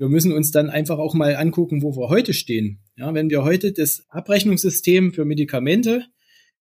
[0.00, 2.78] Wir müssen uns dann einfach auch mal angucken, wo wir heute stehen.
[2.96, 6.06] Ja, wenn wir heute das Abrechnungssystem für Medikamente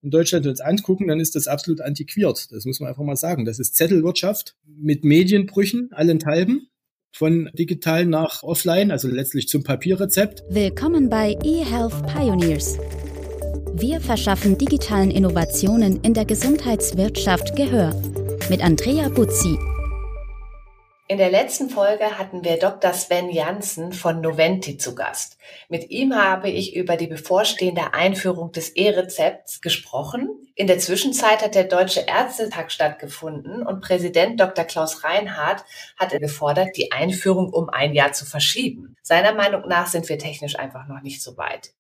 [0.02, 2.52] in Deutschland uns angucken, dann ist das absolut antiquiert.
[2.52, 3.46] Das muss man einfach mal sagen.
[3.46, 6.68] Das ist Zettelwirtschaft mit Medienbrüchen allenthalben
[7.14, 10.44] von digital nach offline, also letztlich zum Papierrezept.
[10.50, 12.78] Willkommen bei eHealth Pioneers.
[13.74, 17.96] Wir verschaffen digitalen Innovationen in der Gesundheitswirtschaft Gehör.
[18.50, 19.58] Mit Andrea Buzzi.
[21.12, 22.94] In der letzten Folge hatten wir Dr.
[22.94, 25.40] Sven Janssen von Noventi zu Gast.
[25.68, 30.30] Mit ihm habe ich über die bevorstehende Einführung des E-Rezepts gesprochen.
[30.54, 34.66] In der Zwischenzeit hat der Deutsche Ärztetag stattgefunden und Präsident Dr.
[34.66, 35.66] Klaus Reinhardt
[35.98, 38.96] hatte gefordert, die Einführung um ein Jahr zu verschieben.
[39.02, 41.72] Seiner Meinung nach sind wir technisch einfach noch nicht so weit.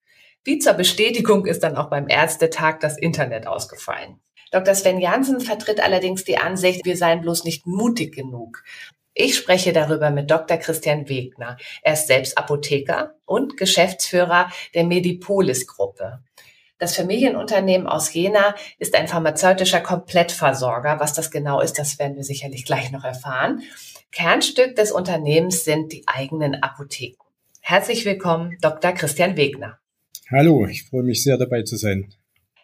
[0.44, 4.20] Wie zur Bestätigung ist dann auch beim Ärztetag das Internet ausgefallen.
[4.52, 4.74] Dr.
[4.74, 8.64] Sven Janssen vertritt allerdings die Ansicht, wir seien bloß nicht mutig genug.
[9.22, 10.56] Ich spreche darüber mit Dr.
[10.56, 11.58] Christian Wegner.
[11.82, 16.20] Er ist selbst Apotheker und Geschäftsführer der Medipolis-Gruppe.
[16.78, 21.02] Das Familienunternehmen aus Jena ist ein pharmazeutischer Komplettversorger.
[21.02, 23.62] Was das genau ist, das werden wir sicherlich gleich noch erfahren.
[24.14, 27.22] Kernstück des Unternehmens sind die eigenen Apotheken.
[27.60, 28.94] Herzlich willkommen, Dr.
[28.94, 29.80] Christian Wegner.
[30.32, 32.14] Hallo, ich freue mich sehr dabei zu sein.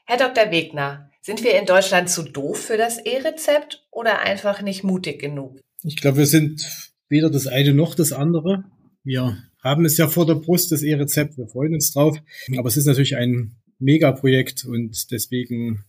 [0.05, 0.51] Herr Dr.
[0.51, 5.59] Wegner, sind wir in Deutschland zu doof für das E-Rezept oder einfach nicht mutig genug?
[5.83, 8.63] Ich glaube, wir sind weder das eine noch das andere.
[9.03, 11.37] Wir haben es ja vor der Brust, das E-Rezept.
[11.37, 12.17] Wir freuen uns drauf.
[12.57, 15.83] Aber es ist natürlich ein Megaprojekt und deswegen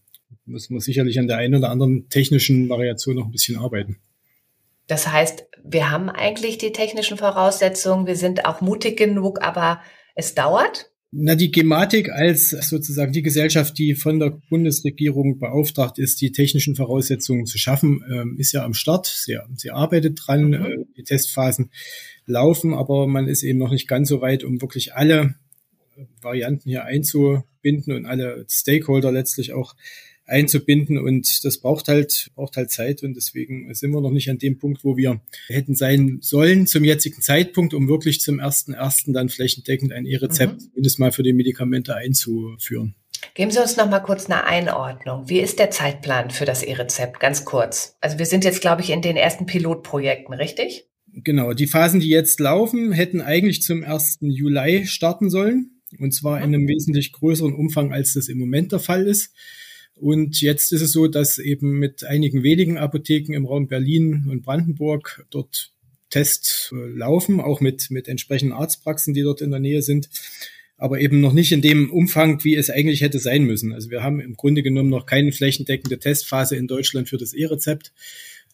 [0.45, 3.99] muss man sicherlich an der einen oder anderen technischen Variation noch ein bisschen arbeiten.
[4.87, 9.81] Das heißt, wir haben eigentlich die technischen Voraussetzungen, wir sind auch mutig genug, aber
[10.15, 10.91] es dauert?
[11.13, 16.75] Na, die Gematik als sozusagen die Gesellschaft, die von der Bundesregierung beauftragt ist, die technischen
[16.75, 19.07] Voraussetzungen zu schaffen, ähm, ist ja am Start.
[19.07, 20.55] Sie, sie arbeitet dran, mhm.
[20.55, 21.71] äh, die Testphasen
[22.27, 25.37] laufen, aber man ist eben noch nicht ganz so weit, um wirklich alle
[26.21, 29.75] Varianten hier einzubinden und alle Stakeholder letztlich auch
[30.27, 34.39] einzubinden und das braucht halt, braucht halt Zeit und deswegen sind wir noch nicht an
[34.39, 39.13] dem Punkt, wo wir hätten sein sollen zum jetzigen Zeitpunkt, um wirklich zum ersten ersten
[39.13, 40.71] dann flächendeckend ein E-Rezept mhm.
[40.75, 42.95] mindestens mal für die Medikamente einzuführen.
[43.35, 45.29] Geben Sie uns noch mal kurz eine Einordnung.
[45.29, 47.21] Wie ist der Zeitplan für das E-Rezept?
[47.21, 47.97] Ganz kurz.
[48.01, 50.89] Also wir sind jetzt, glaube ich, in den ersten Pilotprojekten, richtig?
[51.13, 51.53] Genau.
[51.53, 54.19] Die Phasen, die jetzt laufen, hätten eigentlich zum 1.
[54.21, 55.83] Juli starten sollen.
[55.99, 59.33] Und zwar in einem wesentlich größeren Umfang, als das im Moment der Fall ist.
[59.97, 64.43] Und jetzt ist es so, dass eben mit einigen wenigen Apotheken im Raum Berlin und
[64.43, 65.73] Brandenburg dort
[66.11, 70.09] Tests äh, laufen, auch mit, mit entsprechenden Arztpraxen, die dort in der Nähe sind,
[70.77, 73.73] aber eben noch nicht in dem Umfang, wie es eigentlich hätte sein müssen.
[73.73, 77.93] Also wir haben im Grunde genommen noch keine flächendeckende Testphase in Deutschland für das E-Rezept.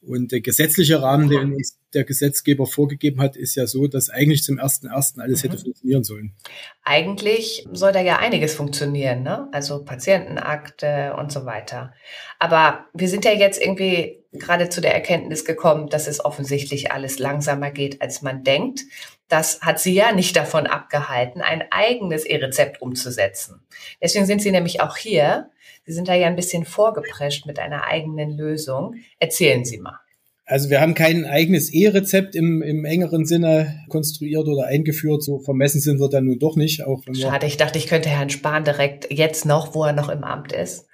[0.04, 4.42] Und der gesetzliche Rahmen, den uns der Gesetzgeber vorgegeben hat, ist ja so, dass eigentlich
[4.42, 5.60] zum ersten ersten alles hätte mhm.
[5.60, 6.34] funktionieren sollen.
[6.82, 9.48] Eigentlich soll da ja einiges funktionieren, ne?
[9.52, 11.94] Also Patientenakte und so weiter.
[12.40, 17.18] Aber wir sind ja jetzt irgendwie gerade zu der Erkenntnis gekommen, dass es offensichtlich alles
[17.18, 18.82] langsamer geht, als man denkt.
[19.28, 23.66] Das hat sie ja nicht davon abgehalten, ein eigenes E-Rezept umzusetzen.
[24.02, 25.50] Deswegen sind sie nämlich auch hier
[25.84, 28.94] Sie sind da ja ein bisschen vorgeprescht mit einer eigenen Lösung.
[29.18, 29.98] Erzählen Sie mal.
[30.44, 35.22] Also wir haben kein eigenes E-Rezept im, im engeren Sinne konstruiert oder eingeführt.
[35.22, 36.84] So vermessen sind wir dann nun doch nicht.
[36.84, 40.24] Auch Schade, ich dachte, ich könnte Herrn Spahn direkt jetzt noch, wo er noch im
[40.24, 40.86] Amt ist,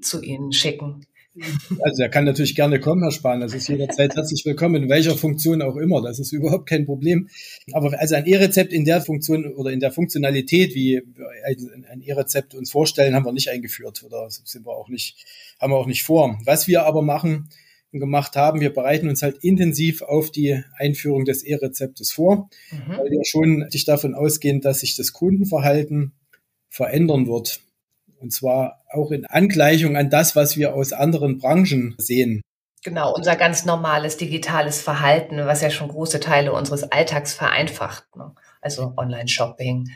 [0.00, 1.06] zu Ihnen schicken.
[1.80, 3.40] Also er kann natürlich gerne kommen, Herr Spahn.
[3.40, 6.00] Das ist jederzeit herzlich willkommen, in welcher Funktion auch immer.
[6.00, 7.28] Das ist überhaupt kein Problem.
[7.72, 11.02] Aber also ein E-Rezept in der Funktion oder in der Funktionalität, wie
[11.90, 15.24] ein E-Rezept uns vorstellen, haben wir nicht eingeführt oder sind wir auch nicht,
[15.60, 16.38] haben wir auch nicht vor.
[16.44, 17.48] Was wir aber machen
[17.92, 22.96] und gemacht haben, wir bereiten uns halt intensiv auf die Einführung des E-Rezeptes vor, mhm.
[22.96, 26.12] weil wir schon sich davon ausgehen, dass sich das Kundenverhalten
[26.68, 27.60] verändern wird.
[28.24, 32.40] Und zwar auch in Angleichung an das, was wir aus anderen Branchen sehen.
[32.82, 38.16] Genau, unser ganz normales digitales Verhalten, was ja schon große Teile unseres Alltags vereinfacht.
[38.16, 38.34] Ne?
[38.62, 39.90] Also Online-Shopping,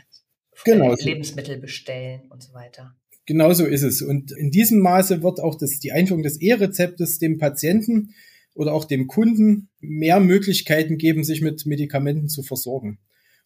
[0.63, 0.93] genau.
[0.93, 2.93] Lebensmittel bestellen und so weiter.
[3.25, 4.03] Genau so ist es.
[4.03, 8.13] Und in diesem Maße wird auch das, die Einführung des E-Rezeptes dem Patienten
[8.53, 12.99] oder auch dem Kunden mehr Möglichkeiten geben, sich mit Medikamenten zu versorgen.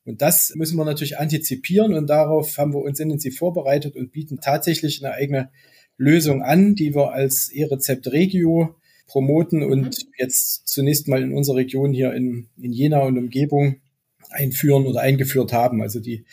[0.06, 4.40] Und das müssen wir natürlich antizipieren und darauf haben wir uns intensiv vorbereitet und bieten
[4.42, 5.50] tatsächlich eine eigene
[5.98, 8.76] Lösung an, die wir als E-Rezept Regio
[9.08, 10.12] promoten und mhm.
[10.18, 13.78] jetzt zunächst mal in unserer Region hier in, in Jena und Umgebung
[14.30, 15.82] einführen oder eingeführt haben.
[15.82, 16.26] Also die,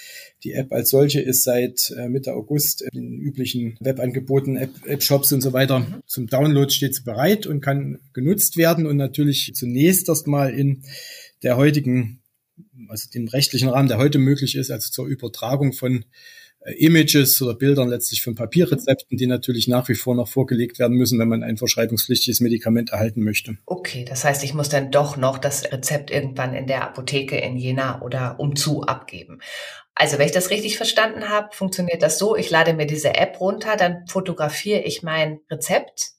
[0.43, 5.43] die App als solche ist seit äh, Mitte August in den üblichen Webangeboten, App-Shops und
[5.43, 6.03] so weiter mhm.
[6.07, 10.83] zum Download steht sie bereit und kann genutzt werden und natürlich zunächst erstmal in
[11.43, 12.20] der heutigen
[12.91, 16.05] also dem rechtlichen Rahmen, der heute möglich ist, also zur Übertragung von
[16.61, 20.97] äh, Images oder Bildern letztlich von Papierrezepten, die natürlich nach wie vor noch vorgelegt werden
[20.97, 23.57] müssen, wenn man ein verschreibungspflichtiges Medikament erhalten möchte.
[23.67, 27.57] Okay, das heißt, ich muss dann doch noch das Rezept irgendwann in der Apotheke in
[27.57, 29.41] Jena oder umzu abgeben.
[29.95, 33.41] Also, wenn ich das richtig verstanden habe, funktioniert das so, ich lade mir diese App
[33.41, 36.13] runter, dann fotografiere ich mein Rezept,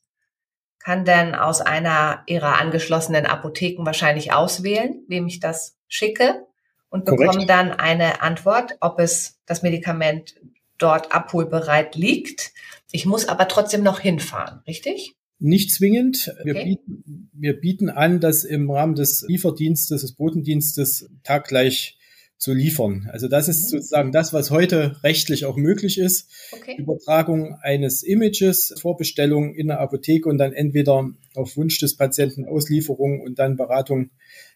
[0.77, 6.45] kann dann aus einer ihrer angeschlossenen Apotheken wahrscheinlich auswählen, wem ich das schicke
[6.91, 10.35] und bekomme dann eine Antwort, ob es das Medikament
[10.77, 12.51] dort abholbereit liegt.
[12.91, 15.15] Ich muss aber trotzdem noch hinfahren, richtig?
[15.39, 16.35] Nicht zwingend.
[16.43, 16.65] Wir, okay.
[16.65, 21.97] bieten, wir bieten an, dass im Rahmen des Lieferdienstes, des Botendienstes taggleich
[22.37, 23.07] zu liefern.
[23.11, 23.77] Also das ist mhm.
[23.77, 26.29] sozusagen das, was heute rechtlich auch möglich ist.
[26.51, 26.75] Okay.
[26.77, 33.21] Übertragung eines Images, Vorbestellung in der Apotheke und dann entweder auf Wunsch des Patienten Auslieferung
[33.21, 34.09] und dann Beratung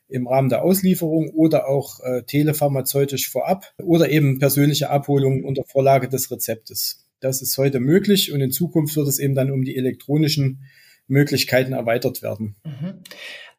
[0.07, 6.09] im Rahmen der Auslieferung oder auch äh, telepharmazeutisch vorab oder eben persönliche Abholung unter Vorlage
[6.09, 7.07] des Rezeptes.
[7.19, 10.65] Das ist heute möglich und in Zukunft wird es eben dann um die elektronischen
[11.07, 12.55] Möglichkeiten erweitert werden.
[12.63, 13.01] Mhm.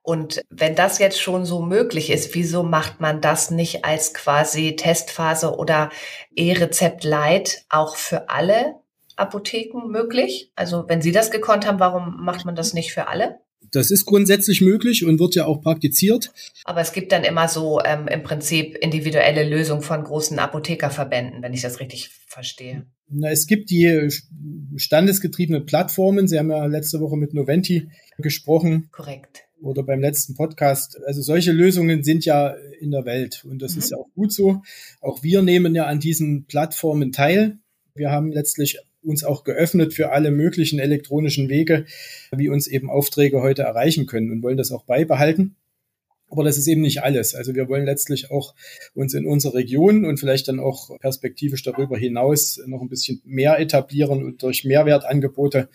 [0.02, 4.76] Und wenn das jetzt schon so möglich ist, wieso macht man das nicht als quasi
[4.76, 5.90] Testphase oder
[6.37, 8.76] E-Rezept Light auch für alle
[9.16, 10.52] Apotheken möglich?
[10.54, 13.40] Also wenn Sie das gekonnt haben, warum macht man das nicht für alle?
[13.70, 16.32] Das ist grundsätzlich möglich und wird ja auch praktiziert.
[16.64, 21.53] Aber es gibt dann immer so ähm, im Prinzip individuelle Lösungen von großen Apothekerverbänden, wenn
[21.53, 22.87] ich das richtig verstehe.
[23.08, 24.08] Na, es gibt die
[24.76, 26.29] standesgetriebene Plattformen.
[26.29, 27.88] Sie haben ja letzte Woche mit Noventi
[28.19, 28.88] gesprochen.
[28.93, 29.44] Korrekt.
[29.61, 30.99] Oder beim letzten Podcast.
[31.06, 33.79] Also solche Lösungen sind ja in der Welt und das mhm.
[33.79, 34.62] ist ja auch gut so.
[35.00, 37.58] Auch wir nehmen ja an diesen Plattformen teil.
[37.94, 41.87] Wir haben letztlich uns auch geöffnet für alle möglichen elektronischen Wege,
[42.32, 45.56] wie uns eben Aufträge heute erreichen können und wollen das auch beibehalten.
[46.29, 47.35] Aber das ist eben nicht alles.
[47.35, 48.55] Also wir wollen letztlich auch
[48.94, 53.58] uns in unserer Region und vielleicht dann auch perspektivisch darüber hinaus noch ein bisschen mehr
[53.61, 55.69] etablieren und durch Mehrwertangebote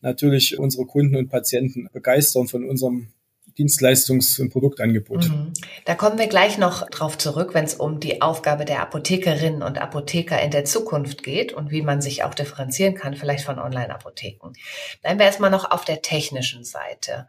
[0.00, 3.08] natürlich unsere Kunden und Patienten begeistern von unserem
[3.58, 5.28] Dienstleistungs- und Produktangebot.
[5.28, 5.52] Mhm.
[5.84, 9.80] Da kommen wir gleich noch drauf zurück, wenn es um die Aufgabe der Apothekerinnen und
[9.80, 14.52] Apotheker in der Zukunft geht und wie man sich auch differenzieren kann, vielleicht von Online-Apotheken.
[15.02, 17.28] Bleiben wir erstmal noch auf der technischen Seite.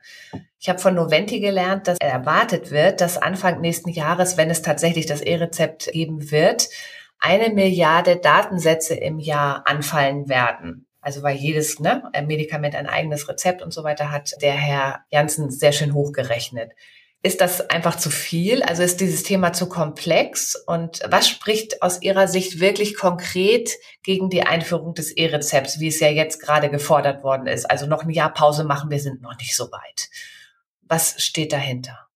[0.59, 5.05] Ich habe von Noventi gelernt, dass erwartet wird, dass Anfang nächsten Jahres, wenn es tatsächlich
[5.05, 6.69] das E-Rezept geben wird,
[7.19, 10.86] eine Milliarde Datensätze im Jahr anfallen werden.
[11.07, 15.49] Also weil jedes ne, Medikament ein eigenes Rezept und so weiter hat, der Herr Janssen
[15.49, 16.73] sehr schön hochgerechnet.
[17.23, 18.61] Ist das einfach zu viel?
[18.61, 20.61] Also ist dieses Thema zu komplex?
[20.67, 23.71] Und was spricht aus Ihrer Sicht wirklich konkret
[24.03, 27.71] gegen die Einführung des E-Rezepts, wie es ja jetzt gerade gefordert worden ist?
[27.71, 30.09] Also noch ein Jahr Pause machen, wir sind noch nicht so weit.
[30.81, 32.06] Was steht dahinter?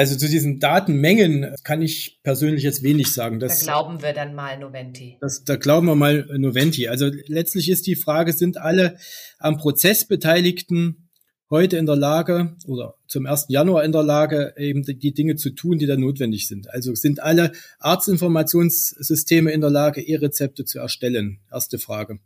[0.00, 3.38] Also zu diesen Datenmengen kann ich persönlich jetzt wenig sagen.
[3.38, 5.18] Das, da glauben wir dann mal Noventi.
[5.20, 6.88] Das, da glauben wir mal Noventi.
[6.88, 8.96] Also letztlich ist die Frage, sind alle
[9.38, 11.10] am Prozess Beteiligten
[11.50, 13.48] heute in der Lage oder zum 1.
[13.50, 16.70] Januar in der Lage, eben die Dinge zu tun, die da notwendig sind.
[16.70, 21.40] Also sind alle Arztinformationssysteme in der Lage, E-Rezepte zu erstellen?
[21.52, 22.20] Erste Frage.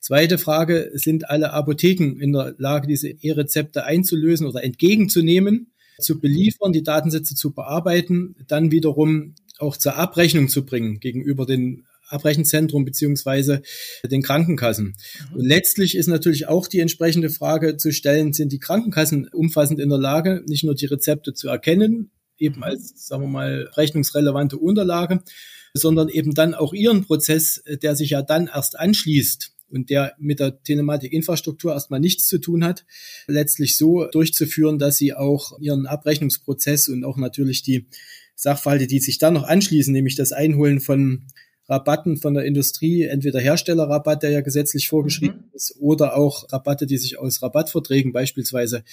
[0.00, 5.72] Zweite Frage, sind alle Apotheken in der Lage, diese E-Rezepte einzulösen oder entgegenzunehmen?
[6.00, 11.84] Zu beliefern, die Datensätze zu bearbeiten, dann wiederum auch zur Abrechnung zu bringen gegenüber den
[12.08, 13.62] Abrechenzentrum beziehungsweise
[14.04, 14.94] den Krankenkassen.
[15.30, 15.36] Mhm.
[15.36, 19.90] Und letztlich ist natürlich auch die entsprechende Frage zu stellen, sind die Krankenkassen umfassend in
[19.90, 25.22] der Lage, nicht nur die Rezepte zu erkennen, eben als, sagen wir mal, rechnungsrelevante Unterlage,
[25.74, 30.40] sondern eben dann auch ihren Prozess, der sich ja dann erst anschließt und der mit
[30.40, 32.84] der Telematikinfrastruktur erstmal nichts zu tun hat,
[33.26, 37.86] letztlich so durchzuführen, dass sie auch ihren Abrechnungsprozess und auch natürlich die
[38.34, 41.24] Sachverhalte, die sich dann noch anschließen, nämlich das Einholen von
[41.68, 45.54] Rabatten von der Industrie, entweder Herstellerrabatt, der ja gesetzlich vorgeschrieben mhm.
[45.54, 48.84] ist, oder auch Rabatte, die sich aus Rabattverträgen beispielsweise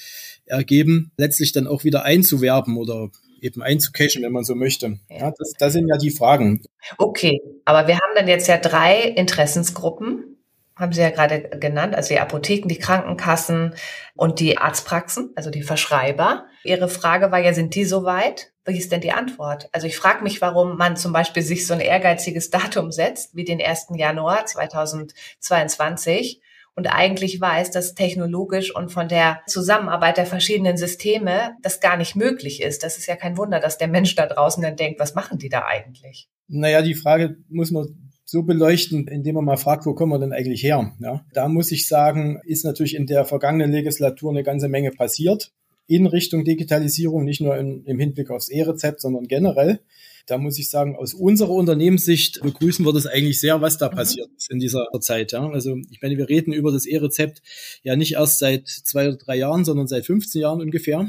[0.45, 4.99] ergeben, letztlich dann auch wieder einzuwerben oder eben einzucachen, wenn man so möchte.
[5.09, 6.63] Ja, das, das sind ja die Fragen.
[6.97, 10.34] Okay, aber wir haben dann jetzt ja drei Interessensgruppen
[10.75, 13.75] haben Sie ja gerade genannt, also die Apotheken, die Krankenkassen
[14.15, 16.45] und die Arztpraxen, also die Verschreiber.
[16.63, 18.51] Ihre Frage war ja, sind die soweit?
[18.65, 19.69] Wie ist denn die Antwort?
[19.71, 23.45] Also ich frage mich, warum man zum Beispiel sich so ein ehrgeiziges Datum setzt, wie
[23.45, 23.87] den 1.
[23.95, 26.41] Januar 2022
[26.75, 32.17] und eigentlich weiß, dass technologisch und von der Zusammenarbeit der verschiedenen Systeme das gar nicht
[32.17, 32.83] möglich ist.
[32.83, 35.47] Das ist ja kein Wunder, dass der Mensch da draußen dann denkt, was machen die
[35.47, 36.27] da eigentlich?
[36.47, 40.33] Naja, die Frage muss man so beleuchten, indem man mal fragt, wo kommen wir denn
[40.33, 40.93] eigentlich her?
[40.99, 45.51] Ja, da muss ich sagen, ist natürlich in der vergangenen Legislatur eine ganze Menge passiert.
[45.87, 49.81] in Richtung Digitalisierung, nicht nur in, im Hinblick aufs E-Rezept, sondern generell.
[50.25, 53.95] Da muss ich sagen, aus unserer Unternehmenssicht begrüßen wir das eigentlich sehr, was da mhm.
[53.95, 55.33] passiert ist in dieser Zeit.
[55.33, 55.47] Ja.
[55.47, 57.43] Also ich meine, wir reden über das E-Rezept
[57.83, 61.07] ja nicht erst seit zwei oder drei Jahren, sondern seit 15 Jahren ungefähr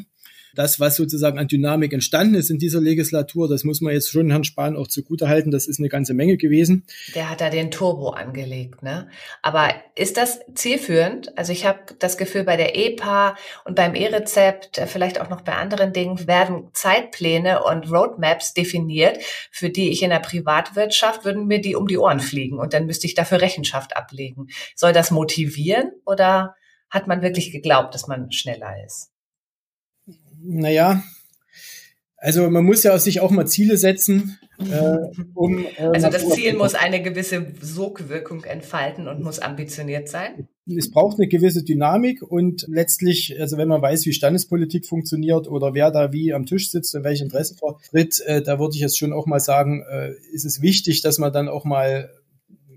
[0.56, 4.30] das, was sozusagen an Dynamik entstanden ist in dieser Legislatur, das muss man jetzt schon
[4.30, 5.52] Herrn Spahn auch zugutehalten.
[5.52, 6.84] Das ist eine ganze Menge gewesen.
[7.14, 9.08] Der hat da den Turbo angelegt, ne?
[9.42, 11.36] Aber ist das zielführend?
[11.38, 15.42] Also ich habe das Gefühl, bei der EPA und beim E-Rezept, äh, vielleicht auch noch
[15.42, 19.18] bei anderen Dingen, werden Zeitpläne und Roadmaps definiert,
[19.50, 22.86] für die ich in der Privatwirtschaft würden mir die um die Ohren fliegen und dann
[22.86, 24.48] müsste ich dafür Rechenschaft ablegen.
[24.74, 26.54] Soll das motivieren oder
[26.90, 29.10] hat man wirklich geglaubt, dass man schneller ist?
[30.42, 31.02] Naja,
[32.18, 34.96] also man muss ja sich auch mal Ziele setzen, äh,
[35.34, 35.58] um.
[35.58, 40.48] Äh, also das Ziel muss eine gewisse Sogwirkung entfalten und muss ambitioniert sein.
[40.66, 45.74] Es braucht eine gewisse Dynamik und letztlich, also wenn man weiß, wie Standespolitik funktioniert oder
[45.74, 48.98] wer da wie am Tisch sitzt und welche Interessen vertritt, äh, da würde ich jetzt
[48.98, 52.10] schon auch mal sagen, äh, ist es wichtig, dass man dann auch mal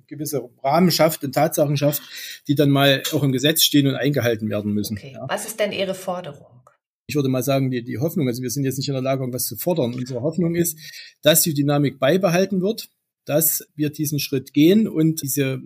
[0.05, 2.01] gewisse Rahmen schafft und Tatsachen schafft,
[2.47, 4.97] die dann mal auch im Gesetz stehen und eingehalten werden müssen.
[4.97, 5.13] Okay.
[5.13, 5.25] Ja.
[5.29, 6.58] Was ist denn Ihre Forderung?
[7.09, 9.21] Ich würde mal sagen, die, die Hoffnung, also wir sind jetzt nicht in der Lage,
[9.21, 9.95] irgendwas zu fordern.
[9.95, 10.77] Unsere Hoffnung ist,
[11.23, 12.89] dass die Dynamik beibehalten wird,
[13.25, 15.59] dass wir diesen Schritt gehen und diese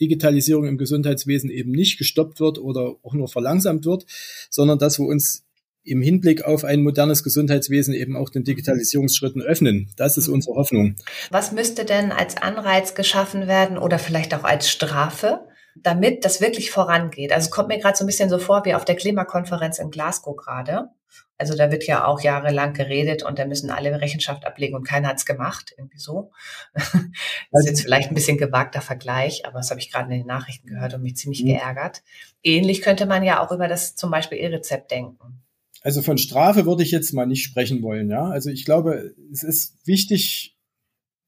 [0.00, 4.06] Digitalisierung im Gesundheitswesen eben nicht gestoppt wird oder auch nur verlangsamt wird,
[4.48, 5.44] sondern dass wir uns
[5.84, 9.90] im Hinblick auf ein modernes Gesundheitswesen eben auch den Digitalisierungsschritten öffnen.
[9.96, 10.96] Das ist unsere Hoffnung.
[11.30, 15.40] Was müsste denn als Anreiz geschaffen werden oder vielleicht auch als Strafe,
[15.82, 17.32] damit das wirklich vorangeht.
[17.32, 19.90] Also es kommt mir gerade so ein bisschen so vor wie auf der Klimakonferenz in
[19.90, 20.90] Glasgow gerade.
[21.38, 25.08] Also da wird ja auch jahrelang geredet und da müssen alle Rechenschaft ablegen und keiner
[25.08, 26.32] hat's gemacht, irgendwie so.
[26.74, 26.94] Das
[27.52, 30.66] ist jetzt vielleicht ein bisschen gewagter Vergleich, aber das habe ich gerade in den Nachrichten
[30.66, 31.48] gehört und mich ziemlich mhm.
[31.48, 32.02] geärgert.
[32.42, 35.42] Ähnlich könnte man ja auch über das zum Beispiel E-Rezept denken.
[35.82, 38.24] Also von Strafe würde ich jetzt mal nicht sprechen wollen, ja.
[38.24, 40.56] Also ich glaube, es ist wichtig,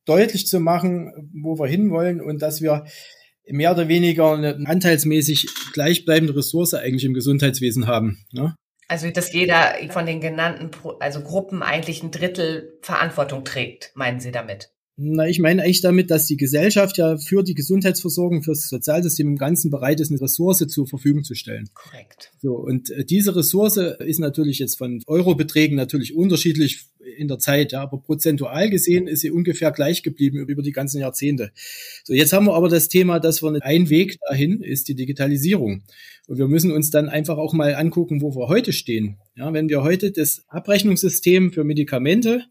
[0.06, 2.84] deutlich zu machen, wo wir hinwollen und dass wir
[3.48, 8.24] mehr oder weniger eine anteilsmäßig gleichbleibende Ressource eigentlich im Gesundheitswesen haben.
[8.32, 8.54] Ne?
[8.88, 14.32] Also dass jeder von den genannten also Gruppen eigentlich ein Drittel Verantwortung trägt, meinen Sie
[14.32, 14.70] damit?
[15.02, 19.28] Na, ich meine eigentlich damit, dass die Gesellschaft ja für die Gesundheitsversorgung, für das Sozialsystem
[19.28, 21.70] im Ganzen bereit ist, eine Ressource zur Verfügung zu stellen.
[21.72, 22.32] Korrekt.
[22.42, 27.72] So, und äh, diese Ressource ist natürlich jetzt von Eurobeträgen natürlich unterschiedlich in der Zeit,
[27.72, 31.50] ja, aber prozentual gesehen ist sie ungefähr gleich geblieben über die ganzen Jahrzehnte.
[32.04, 35.82] So, jetzt haben wir aber das Thema, dass wir ein Weg dahin ist die Digitalisierung.
[36.26, 39.18] Und wir müssen uns dann einfach auch mal angucken, wo wir heute stehen.
[39.34, 42.44] Ja, wenn wir heute das Abrechnungssystem für Medikamente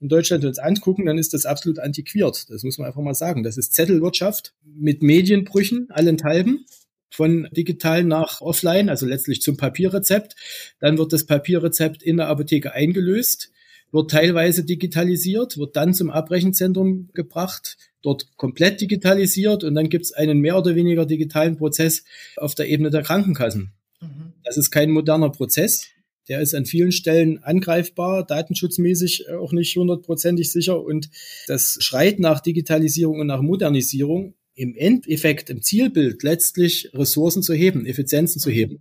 [0.00, 2.46] in Deutschland uns angucken, dann ist das absolut antiquiert.
[2.48, 3.42] Das muss man einfach mal sagen.
[3.42, 6.64] Das ist Zettelwirtschaft mit Medienbrüchen allenthalben
[7.10, 10.36] von digital nach offline, also letztlich zum Papierrezept.
[10.80, 13.50] Dann wird das Papierrezept in der Apotheke eingelöst,
[13.92, 20.12] wird teilweise digitalisiert, wird dann zum Abrechenzentrum gebracht, dort komplett digitalisiert und dann gibt es
[20.12, 22.04] einen mehr oder weniger digitalen Prozess
[22.36, 23.72] auf der Ebene der Krankenkassen.
[24.00, 24.32] Mhm.
[24.44, 25.86] Das ist kein moderner Prozess.
[26.28, 30.82] Der ist an vielen Stellen angreifbar, datenschutzmäßig auch nicht hundertprozentig sicher.
[30.82, 31.08] Und
[31.46, 37.86] das schreit nach Digitalisierung und nach Modernisierung im Endeffekt, im Zielbild letztlich Ressourcen zu heben,
[37.86, 38.80] Effizienzen zu heben.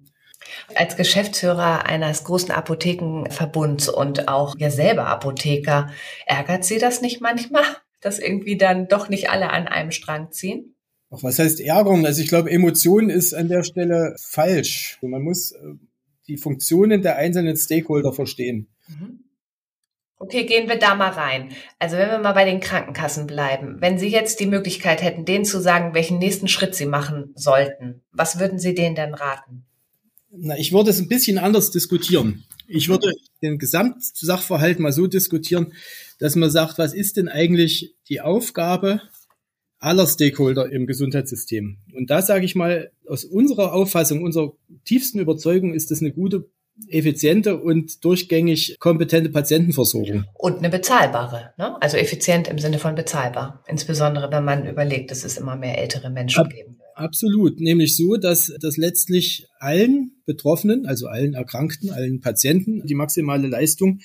[0.76, 5.90] Als Geschäftsführer eines großen Apothekenverbunds und auch ja selber Apotheker,
[6.26, 7.64] ärgert Sie das nicht manchmal,
[8.02, 10.76] dass irgendwie dann doch nicht alle an einem Strang ziehen?
[11.10, 12.06] Ach, was heißt ärgern?
[12.06, 15.00] Also ich glaube, Emotion ist an der Stelle falsch.
[15.02, 15.58] Man muss äh,
[16.28, 18.68] die Funktionen der einzelnen Stakeholder verstehen.
[18.88, 19.24] Mhm.
[20.20, 21.50] Okay, gehen wir da mal rein.
[21.78, 25.46] Also wenn wir mal bei den Krankenkassen bleiben, wenn Sie jetzt die Möglichkeit hätten, denen
[25.46, 29.67] zu sagen, welchen nächsten Schritt Sie machen sollten, was würden Sie denen denn raten?
[30.40, 32.44] Na, ich würde es ein bisschen anders diskutieren.
[32.68, 35.74] Ich würde den Gesamtsachverhalt mal so diskutieren,
[36.20, 39.02] dass man sagt, was ist denn eigentlich die Aufgabe
[39.80, 41.78] aller Stakeholder im Gesundheitssystem.
[41.94, 44.54] Und da sage ich mal, aus unserer Auffassung, unserer
[44.86, 46.50] tiefsten Überzeugung ist das eine gute,
[46.88, 50.26] effiziente und durchgängig kompetente Patientenversorgung.
[50.34, 51.76] Und eine bezahlbare, ne?
[51.82, 53.64] also effizient im Sinne von bezahlbar.
[53.68, 58.18] Insbesondere wenn man überlegt, dass es immer mehr ältere Menschen Ab geben Absolut, nämlich so,
[58.18, 64.00] dass, dass letztlich allen Betroffenen, also allen Erkrankten, allen Patienten die maximale Leistung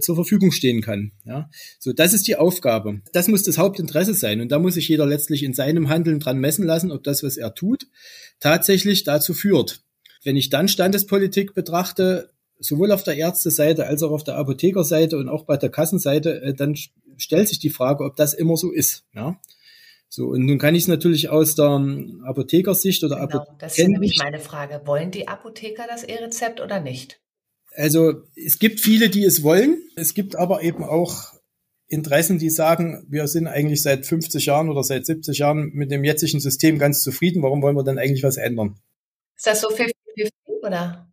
[0.00, 1.12] zur Verfügung stehen kann.
[1.24, 1.48] Ja,
[1.78, 3.00] so das ist die Aufgabe.
[3.12, 6.40] Das muss das Hauptinteresse sein und da muss sich jeder letztlich in seinem Handeln dran
[6.40, 7.86] messen lassen, ob das, was er tut,
[8.40, 9.84] tatsächlich dazu führt.
[10.24, 15.28] Wenn ich dann Standespolitik betrachte, sowohl auf der Ärzteseite als auch auf der Apothekerseite und
[15.28, 16.76] auch bei der Kassenseite, äh, dann
[17.16, 19.04] stellt sich die Frage, ob das immer so ist.
[19.14, 19.40] Ja.
[20.08, 21.82] So, und nun kann ich es natürlich aus der
[22.24, 24.82] Apothekersicht oder genau, Das ist nämlich meine Frage.
[24.84, 27.18] Wollen die Apotheker das E-Rezept oder nicht?
[27.74, 29.82] Also es gibt viele, die es wollen.
[29.96, 31.32] Es gibt aber eben auch
[31.86, 36.04] Interessen, die sagen, wir sind eigentlich seit 50 Jahren oder seit 70 Jahren mit dem
[36.04, 37.42] jetzigen System ganz zufrieden.
[37.42, 38.78] Warum wollen wir denn eigentlich was ändern?
[39.36, 39.92] Ist das so 50-50
[40.62, 41.12] oder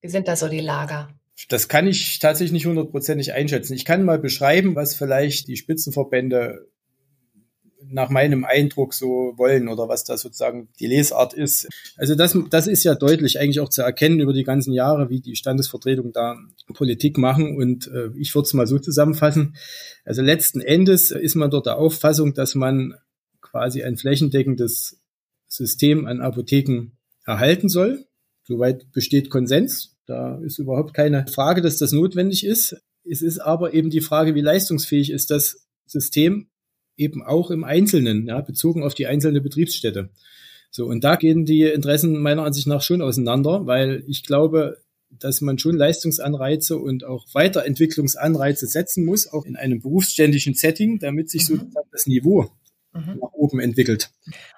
[0.00, 1.08] wie sind da so die Lager?
[1.48, 3.74] Das kann ich tatsächlich nicht hundertprozentig einschätzen.
[3.74, 6.66] Ich kann mal beschreiben, was vielleicht die Spitzenverbände
[7.92, 11.68] nach meinem Eindruck so wollen oder was da sozusagen die Lesart ist.
[11.96, 15.20] Also das, das ist ja deutlich eigentlich auch zu erkennen über die ganzen Jahre, wie
[15.20, 16.36] die Standesvertretungen da
[16.74, 17.56] Politik machen.
[17.56, 19.56] Und äh, ich würde es mal so zusammenfassen.
[20.04, 22.94] Also letzten Endes ist man dort der Auffassung, dass man
[23.40, 25.00] quasi ein flächendeckendes
[25.48, 26.92] System an Apotheken
[27.24, 28.06] erhalten soll.
[28.50, 29.96] Soweit besteht Konsens.
[30.06, 32.76] Da ist überhaupt keine Frage, dass das notwendig ist.
[33.08, 36.48] Es ist aber eben die Frage, wie leistungsfähig ist das System
[36.96, 40.10] eben auch im Einzelnen, ja, bezogen auf die einzelne Betriebsstätte.
[40.72, 44.78] So, und da gehen die Interessen meiner Ansicht nach schon auseinander, weil ich glaube,
[45.10, 51.30] dass man schon Leistungsanreize und auch Weiterentwicklungsanreize setzen muss, auch in einem berufsständischen Setting, damit
[51.30, 51.58] sich mhm.
[51.58, 52.50] sozusagen das Niveau
[52.92, 53.18] mhm.
[53.20, 54.10] nach oben entwickelt.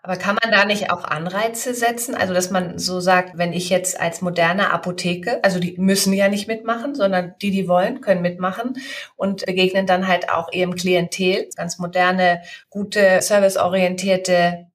[0.02, 2.14] Aber kann man da nicht auch Anreize setzen?
[2.14, 6.28] Also, dass man so sagt, wenn ich jetzt als moderne Apotheke, also die müssen ja
[6.28, 8.74] nicht mitmachen, sondern die, die wollen, können mitmachen
[9.16, 14.66] und begegnen dann halt auch ihrem Klientel, ganz moderne, gute, serviceorientierte,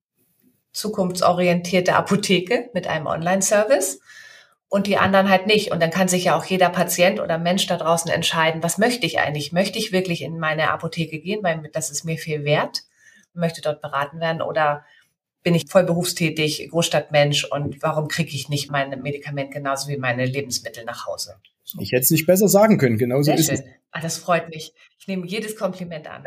[0.71, 3.99] zukunftsorientierte Apotheke mit einem Online-Service
[4.69, 5.71] und die anderen halt nicht.
[5.71, 9.05] Und dann kann sich ja auch jeder Patient oder Mensch da draußen entscheiden, was möchte
[9.05, 9.51] ich eigentlich?
[9.51, 12.83] Möchte ich wirklich in meine Apotheke gehen, weil das ist mir viel wert?
[13.37, 14.83] Möchte dort beraten werden oder
[15.43, 20.25] bin ich voll berufstätig, Großstadtmensch und warum kriege ich nicht mein Medikament genauso wie meine
[20.25, 21.35] Lebensmittel nach Hause?
[21.63, 21.79] So.
[21.81, 22.97] Ich hätte es nicht besser sagen können.
[22.97, 23.55] Genauso Sehr ist schön.
[23.55, 23.63] es.
[23.91, 24.73] Ah, das freut mich.
[24.99, 26.23] Ich nehme jedes Kompliment an.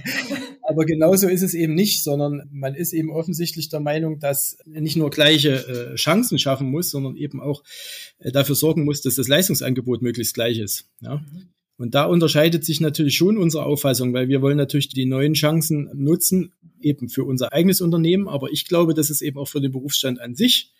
[0.62, 4.96] Aber genauso ist es eben nicht, sondern man ist eben offensichtlich der Meinung, dass nicht
[4.96, 7.62] nur gleiche äh, Chancen schaffen muss, sondern eben auch
[8.18, 10.90] äh, dafür sorgen muss, dass das Leistungsangebot möglichst gleich ist.
[11.00, 11.16] Ja?
[11.16, 11.48] Mhm.
[11.76, 15.90] Und da unterscheidet sich natürlich schon unsere Auffassung, weil wir wollen natürlich die neuen Chancen
[15.94, 18.28] nutzen, eben für unser eigenes Unternehmen.
[18.28, 20.72] Aber ich glaube, dass es eben auch für den Berufsstand an sich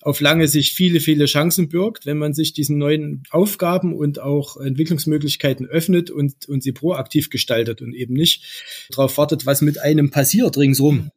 [0.00, 4.56] auf lange Sicht viele, viele Chancen birgt, wenn man sich diesen neuen Aufgaben und auch
[4.56, 8.44] Entwicklungsmöglichkeiten öffnet und, und sie proaktiv gestaltet und eben nicht
[8.90, 11.10] darauf wartet, was mit einem passiert ringsrum.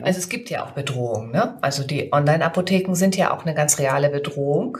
[0.00, 1.32] Also es gibt ja auch Bedrohungen.
[1.32, 1.62] Ne?
[1.62, 4.78] Also die Online-Apotheken sind ja auch eine ganz reale Bedrohung.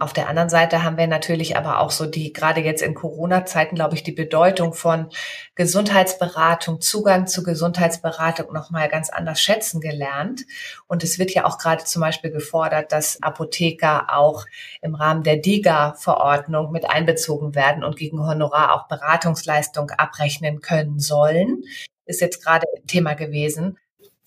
[0.00, 3.74] Auf der anderen Seite haben wir natürlich aber auch so die, gerade jetzt in Corona-Zeiten,
[3.74, 5.10] glaube ich, die Bedeutung von
[5.56, 10.46] Gesundheitsberatung, Zugang zu Gesundheitsberatung nochmal ganz anders schätzen gelernt.
[10.86, 14.46] Und es wird ja auch gerade zum Beispiel gefordert, dass Apotheker auch
[14.80, 21.62] im Rahmen der DIGA-Verordnung mit einbezogen werden und gegen Honorar auch Beratungsleistung abrechnen können sollen.
[22.06, 23.76] Ist jetzt gerade Thema gewesen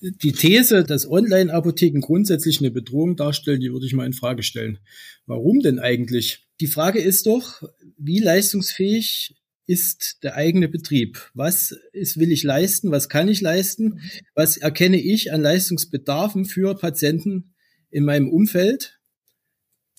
[0.04, 4.80] die These, dass Online-Apotheken grundsätzlich eine Bedrohung darstellen, die würde ich mal in Frage stellen.
[5.26, 6.46] Warum denn eigentlich?
[6.60, 7.64] Die Frage ist doch,
[7.98, 9.36] wie leistungsfähig
[9.66, 11.32] ist der eigene Betrieb?
[11.34, 12.92] Was ist, will ich leisten?
[12.92, 14.02] Was kann ich leisten?
[14.36, 17.54] Was erkenne ich an Leistungsbedarfen für Patienten
[17.90, 19.00] in meinem Umfeld?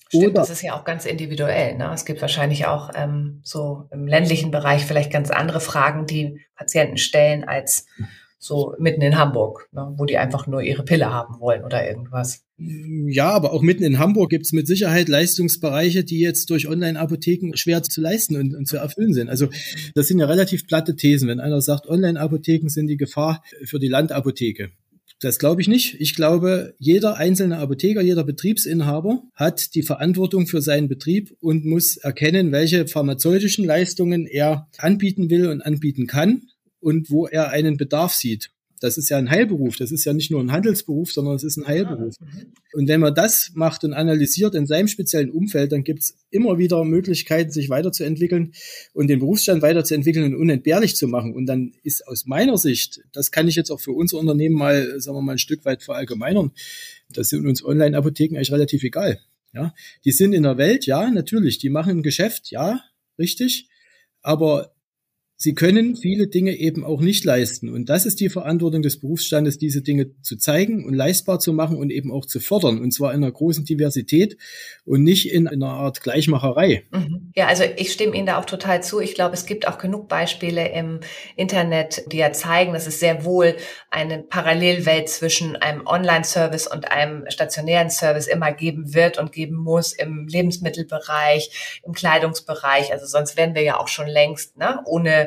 [0.09, 1.77] Stimmt, Oder das ist ja auch ganz individuell.
[1.77, 1.91] Ne?
[1.91, 6.97] Es gibt wahrscheinlich auch ähm, so im ländlichen Bereich vielleicht ganz andere Fragen, die Patienten
[6.97, 7.87] stellen als
[8.45, 12.43] so mitten in Hamburg, ne, wo die einfach nur ihre Pille haben wollen oder irgendwas.
[12.57, 17.57] Ja, aber auch mitten in Hamburg gibt es mit Sicherheit Leistungsbereiche, die jetzt durch Online-Apotheken
[17.57, 19.29] schwer zu leisten und, und, zu erfüllen sind.
[19.29, 19.49] Also
[19.93, 21.27] das sind ja relativ platte Thesen.
[21.27, 24.69] Wenn einer sagt, Online-Apotheken sind die Gefahr für die Landapotheke.
[25.19, 25.99] Das glaube ich nicht.
[25.99, 31.97] Ich glaube, jeder einzelne Apotheker, jeder Betriebsinhaber hat die Verantwortung für seinen Betrieb und muss
[31.97, 36.43] erkennen, welche pharmazeutischen Leistungen er anbieten will und anbieten kann
[36.85, 38.51] und wo er einen Bedarf sieht.
[38.79, 39.77] Das ist ja ein Heilberuf.
[39.77, 42.13] Das ist ja nicht nur ein Handelsberuf, sondern es ist ein Heilberuf.
[42.19, 42.53] Mhm.
[42.73, 46.59] Und wenn man das macht und analysiert in seinem speziellen Umfeld, dann gibt es immer
[46.59, 48.53] wieder Möglichkeiten, sich weiterzuentwickeln
[48.93, 51.33] und den Berufsstand weiterzuentwickeln und unentbehrlich zu machen.
[51.33, 55.01] Und dann ist aus meiner Sicht, das kann ich jetzt auch für unser Unternehmen mal,
[55.01, 56.51] sagen wir mal, ein Stück weit verallgemeinern,
[57.11, 59.19] das sind uns Online-Apotheken eigentlich relativ egal.
[59.53, 62.81] Ja, die sind in der Welt, ja, natürlich, die machen ein Geschäft, ja,
[63.17, 63.69] richtig.
[64.21, 64.74] Aber
[65.37, 67.67] Sie können viele Dinge eben auch nicht leisten.
[67.67, 71.75] Und das ist die Verantwortung des Berufsstandes, diese Dinge zu zeigen und leistbar zu machen
[71.75, 72.79] und eben auch zu fördern.
[72.79, 74.37] Und zwar in einer großen Diversität
[74.85, 76.85] und nicht in einer Art Gleichmacherei.
[76.89, 77.33] Mhm.
[77.35, 79.01] Ja, also ich stimme Ihnen da auch total zu.
[79.01, 81.01] Ich glaube, es gibt auch genug Beispiele im
[81.35, 83.55] Internet, die ja zeigen, dass es sehr wohl
[83.91, 89.91] eine Parallelwelt zwischen einem Online-Service und einem stationären Service immer geben wird und geben muss
[89.91, 92.93] im Lebensmittelbereich, im Kleidungsbereich.
[92.93, 95.25] Also sonst wären wir ja auch schon längst ne, ohne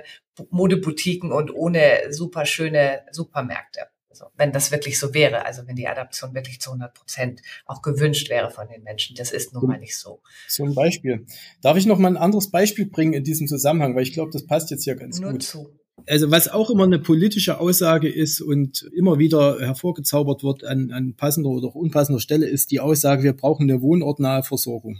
[0.50, 3.88] Modeboutiquen und ohne super schöne Supermärkte.
[4.10, 7.82] So, wenn das wirklich so wäre, also wenn die Adaption wirklich zu 100 Prozent auch
[7.82, 9.14] gewünscht wäre von den Menschen.
[9.14, 10.20] Das ist nun mal nicht so.
[10.48, 11.24] So ein Beispiel.
[11.60, 14.44] Darf ich noch mal ein anderes Beispiel bringen in diesem Zusammenhang, weil ich glaube, das
[14.44, 15.42] passt jetzt hier ganz Nur gut.
[15.44, 15.70] Zu.
[16.06, 21.14] Also was auch immer eine politische Aussage ist und immer wieder hervorgezaubert wird an, an
[21.14, 24.98] passender oder unpassender Stelle, ist die Aussage, wir brauchen eine wohnortnahe Versorgung.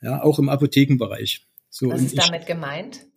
[0.00, 1.46] Ja, auch im Apothekenbereich.
[1.70, 3.07] So, Was ist damit gemeint?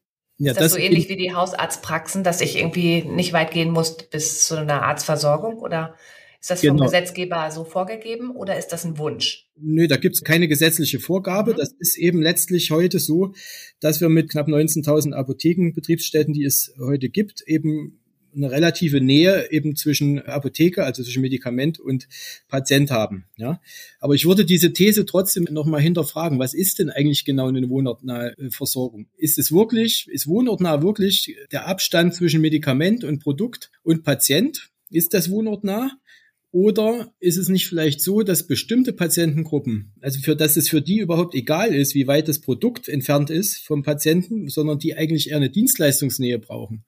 [0.41, 3.69] Ja, ist das, das so ähnlich wie die Hausarztpraxen, dass ich irgendwie nicht weit gehen
[3.69, 5.59] muss bis zu einer Arztversorgung?
[5.59, 5.93] Oder
[6.41, 6.85] ist das vom genau.
[6.85, 9.47] Gesetzgeber so vorgegeben oder ist das ein Wunsch?
[9.55, 11.53] Nö, da gibt es keine gesetzliche Vorgabe.
[11.53, 11.57] Mhm.
[11.57, 13.33] Das ist eben letztlich heute so,
[13.79, 18.00] dass wir mit knapp 19.000 Apothekenbetriebsstätten, die es heute gibt, eben
[18.35, 22.07] eine relative Nähe eben zwischen Apotheker, also zwischen Medikament und
[22.47, 23.25] Patient haben.
[23.37, 23.61] Ja,
[23.99, 27.69] aber ich würde diese These trotzdem noch mal hinterfragen: Was ist denn eigentlich genau eine
[27.69, 29.07] wohnortnahe äh, Versorgung?
[29.17, 34.69] Ist es wirklich, ist wohnortnah wirklich der Abstand zwischen Medikament und Produkt und Patient?
[34.89, 35.91] Ist das wohnortnah?
[36.53, 40.99] Oder ist es nicht vielleicht so, dass bestimmte Patientengruppen, also für dass es für die
[40.99, 45.37] überhaupt egal ist, wie weit das Produkt entfernt ist vom Patienten, sondern die eigentlich eher
[45.37, 46.83] eine Dienstleistungsnähe brauchen?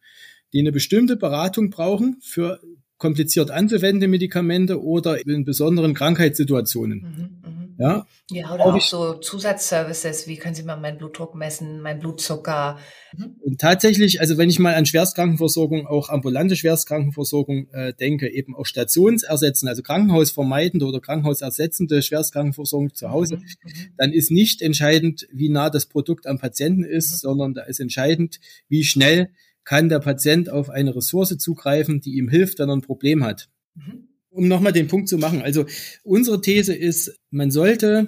[0.54, 2.60] Die eine bestimmte Beratung brauchen für
[2.98, 7.42] kompliziert anzuwendende Medikamente oder in besonderen Krankheitssituationen.
[7.44, 7.64] Mhm, mh.
[7.78, 12.00] Ja, ja oder auch, auch so Zusatzservices, wie können Sie mal meinen Blutdruck messen, meinen
[12.00, 12.78] Blutzucker.
[13.18, 13.36] Mhm.
[13.42, 18.66] Und tatsächlich, also wenn ich mal an Schwerstkrankenversorgung, auch ambulante Schwerstkrankenversorgung äh, denke, eben auch
[18.66, 23.72] stationsersetzen, also krankenhausvermeidende oder krankenhausersetzende Schwerstkrankenversorgung zu Hause, mhm, mhm.
[23.98, 27.18] dann ist nicht entscheidend, wie nah das Produkt am Patienten ist, mhm.
[27.18, 28.40] sondern da ist entscheidend,
[28.70, 29.30] wie schnell
[29.64, 33.50] kann der Patient auf eine Ressource zugreifen, die ihm hilft, wenn er ein Problem hat.
[33.76, 34.10] Mhm.
[34.30, 35.42] Um nochmal den Punkt zu machen.
[35.42, 35.66] Also
[36.04, 38.08] unsere These ist, man sollte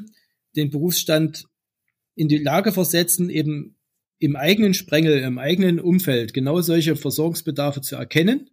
[0.56, 1.46] den Berufsstand
[2.16, 3.76] in die Lage versetzen, eben
[4.18, 8.50] im eigenen Sprengel, im eigenen Umfeld genau solche Versorgungsbedarfe zu erkennen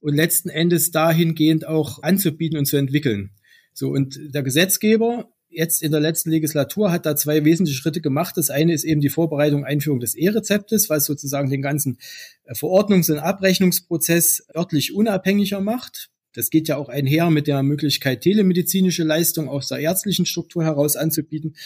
[0.00, 3.32] und letzten Endes dahingehend auch anzubieten und zu entwickeln.
[3.74, 8.36] So, und der Gesetzgeber jetzt in der letzten Legislatur hat da zwei wesentliche Schritte gemacht.
[8.36, 11.98] Das eine ist eben die Vorbereitung, Einführung des E-Rezeptes, was sozusagen den ganzen
[12.44, 16.10] äh, Verordnungs- und Abrechnungsprozess örtlich unabhängiger macht.
[16.32, 20.94] Das geht ja auch einher mit der Möglichkeit, telemedizinische Leistung aus der ärztlichen Struktur heraus
[20.94, 21.56] anzubieten.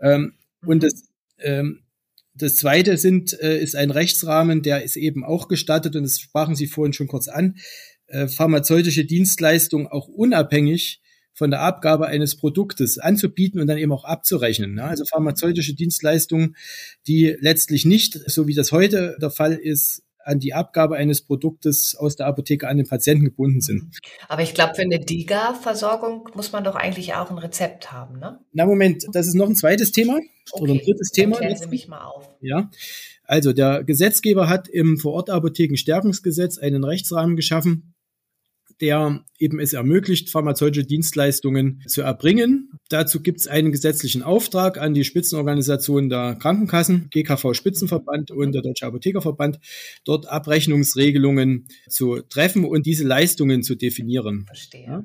[0.00, 0.34] Ähm,
[0.66, 1.04] und das,
[1.38, 1.82] ähm,
[2.34, 6.56] das zweite sind, äh, ist ein Rechtsrahmen, der ist eben auch gestattet, und das sprachen
[6.56, 7.56] Sie vorhin schon kurz an,
[8.08, 11.00] äh, pharmazeutische Dienstleistungen auch unabhängig
[11.38, 14.74] von der Abgabe eines Produktes anzubieten und dann eben auch abzurechnen.
[14.74, 14.82] Ne?
[14.82, 16.56] Also pharmazeutische Dienstleistungen,
[17.06, 21.94] die letztlich nicht, so wie das heute der Fall ist, an die Abgabe eines Produktes
[21.94, 23.96] aus der Apotheke an den Patienten gebunden sind.
[24.28, 28.40] Aber ich glaube, für eine DIGA-Versorgung muss man doch eigentlich auch ein Rezept haben, ne?
[28.52, 30.18] Na Moment, das ist noch ein zweites Thema
[30.50, 31.36] okay, oder ein drittes Thema.
[31.36, 32.28] Klären Sie mich mal auf.
[32.40, 32.68] Ja,
[33.24, 37.94] also der Gesetzgeber hat im Vorortapothekenstärkungsgesetz einen Rechtsrahmen geschaffen,
[38.80, 42.70] der eben es ermöglicht, pharmazeutische Dienstleistungen zu erbringen.
[42.88, 48.62] Dazu gibt es einen gesetzlichen Auftrag an die Spitzenorganisation der Krankenkassen, GKV Spitzenverband und der
[48.62, 49.58] Deutsche Apothekerverband,
[50.04, 54.44] dort Abrechnungsregelungen zu treffen und diese Leistungen zu definieren.
[54.46, 54.84] Verstehe.
[54.86, 55.04] Ja?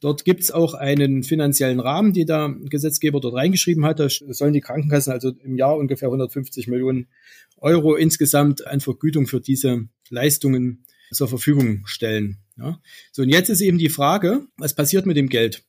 [0.00, 4.00] Dort gibt es auch einen finanziellen Rahmen, die der Gesetzgeber dort reingeschrieben hat.
[4.00, 7.08] Da sollen die Krankenkassen also im Jahr ungefähr 150 Millionen
[7.58, 12.38] Euro insgesamt an Vergütung für diese Leistungen zur Verfügung stellen.
[12.60, 12.80] Ja.
[13.12, 15.64] So, und jetzt ist eben die Frage, was passiert mit dem Geld?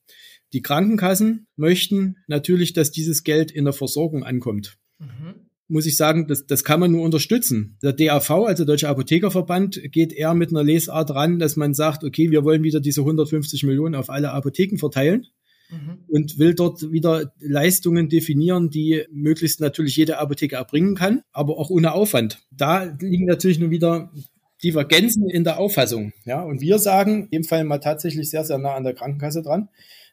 [0.53, 4.77] Die Krankenkassen möchten natürlich, dass dieses Geld in der Versorgung ankommt.
[4.99, 5.35] Mhm.
[5.67, 7.77] Muss ich sagen, das, das kann man nur unterstützen.
[7.81, 12.29] Der DAV, also Deutsche Apothekerverband, geht eher mit einer Lesart ran, dass man sagt, okay,
[12.29, 15.27] wir wollen wieder diese 150 Millionen auf alle Apotheken verteilen
[15.69, 15.99] mhm.
[16.09, 21.69] und will dort wieder Leistungen definieren, die möglichst natürlich jede Apotheke erbringen kann, aber auch
[21.69, 22.39] ohne Aufwand.
[22.51, 24.11] Da liegen natürlich nur wieder
[24.63, 26.13] Divergenzen in der Auffassung.
[26.25, 29.41] Ja, und wir sagen, in dem Fall mal tatsächlich sehr, sehr nah an der Krankenkasse
[29.41, 29.69] dran,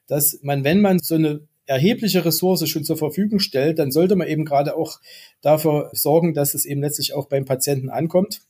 [0.07, 4.27] dass man, wenn man so eine erhebliche Ressource schon zur Verfügung stellt, dann sollte man
[4.27, 5.01] eben gerade auch
[5.43, 8.41] dafür sorgen, dass es eben letztlich auch beim Patienten ankommt.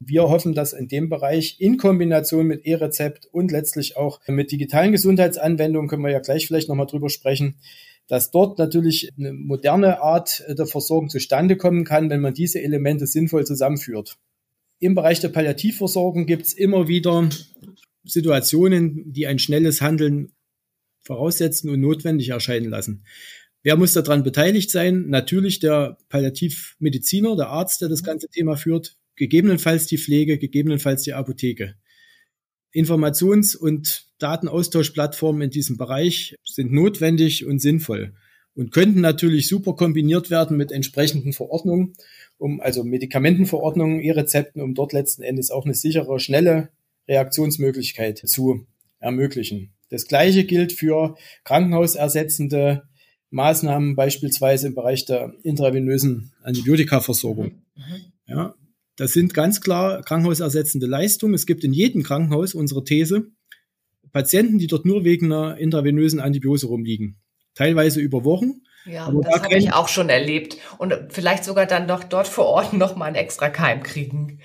[0.00, 4.92] Wir hoffen, dass in dem Bereich in Kombination mit E-Rezept und letztlich auch mit digitalen
[4.92, 7.56] Gesundheitsanwendungen, können wir ja gleich vielleicht nochmal drüber sprechen,
[8.08, 13.06] dass dort natürlich eine moderne Art der Versorgung zustande kommen kann, wenn man diese Elemente
[13.06, 14.16] sinnvoll zusammenführt.
[14.80, 17.28] Im Bereich der Palliativversorgung gibt es immer wieder
[18.04, 20.32] Situationen, die ein schnelles Handeln
[21.00, 23.04] voraussetzen und notwendig erscheinen lassen.
[23.62, 25.08] Wer muss daran beteiligt sein?
[25.08, 31.12] Natürlich der Palliativmediziner, der Arzt, der das ganze Thema führt, gegebenenfalls die Pflege, gegebenenfalls die
[31.12, 31.74] Apotheke.
[32.72, 38.14] Informations- und Datenaustauschplattformen in diesem Bereich sind notwendig und sinnvoll
[38.58, 41.94] und könnten natürlich super kombiniert werden mit entsprechenden Verordnungen
[42.38, 46.70] um also Medikamentenverordnungen, E-Rezepten, um dort letzten Endes auch eine sichere, schnelle
[47.08, 48.66] Reaktionsmöglichkeit zu
[49.00, 49.72] ermöglichen.
[49.90, 52.84] Das Gleiche gilt für krankenhausersetzende
[53.30, 57.62] Maßnahmen, beispielsweise im Bereich der intravenösen Antibiotikaversorgung.
[57.74, 58.12] Mhm.
[58.26, 58.54] Ja,
[58.96, 61.34] das sind ganz klar krankenhausersetzende Leistungen.
[61.34, 63.30] Es gibt in jedem Krankenhaus unsere These
[64.12, 67.16] Patienten, die dort nur wegen einer intravenösen Antibiose rumliegen.
[67.58, 68.62] Teilweise über Wochen.
[68.86, 70.58] Ja, Aber das da habe ich auch schon erlebt.
[70.78, 74.38] Und vielleicht sogar dann doch dort vor Ort nochmal einen extra Keim kriegen.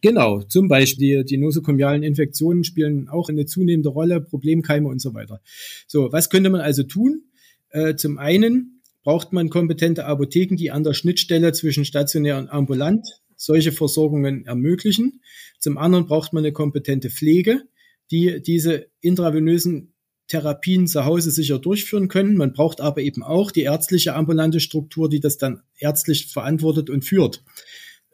[0.00, 5.42] Genau, zum Beispiel die nosokomialen Infektionen spielen auch eine zunehmende Rolle, Problemkeime und so weiter.
[5.86, 7.24] So, was könnte man also tun?
[7.68, 13.06] Äh, zum einen braucht man kompetente Apotheken, die an der Schnittstelle zwischen stationär und ambulant
[13.36, 15.20] solche Versorgungen ermöglichen.
[15.58, 17.64] Zum anderen braucht man eine kompetente Pflege,
[18.10, 19.92] die diese intravenösen
[20.28, 22.36] Therapien zu Hause sicher durchführen können.
[22.36, 27.04] Man braucht aber eben auch die ärztliche ambulante Struktur, die das dann ärztlich verantwortet und
[27.04, 27.44] führt.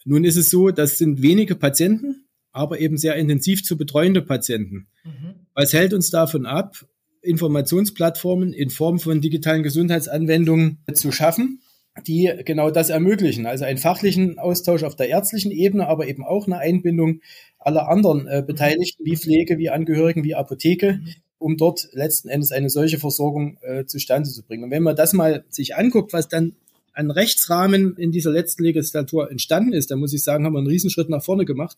[0.05, 4.89] Nun ist es so, das sind wenige Patienten, aber eben sehr intensiv zu betreuende Patienten.
[5.05, 5.47] Mhm.
[5.55, 6.85] Was hält uns davon ab,
[7.23, 11.61] Informationsplattformen in Form von digitalen Gesundheitsanwendungen zu schaffen?
[12.07, 13.47] die genau das ermöglichen.
[13.47, 17.21] Also einen fachlichen Austausch auf der ärztlichen Ebene, aber eben auch eine Einbindung
[17.59, 21.01] aller anderen äh, Beteiligten, wie Pflege, wie Angehörigen, wie Apotheke,
[21.43, 24.65] um dort letzten Endes eine solche Versorgung äh, zustande zu bringen.
[24.65, 26.55] Und wenn man das mal sich anguckt, was dann
[26.93, 30.69] an Rechtsrahmen in dieser letzten Legislatur entstanden ist, dann muss ich sagen, haben wir einen
[30.69, 31.77] Riesenschritt nach vorne gemacht.